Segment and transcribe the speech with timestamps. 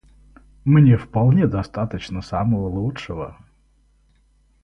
[0.65, 3.37] Мне вполне достаточно самого лучшего.